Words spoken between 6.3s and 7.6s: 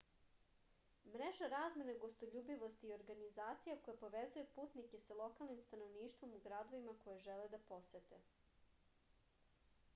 u gradovima koje žele da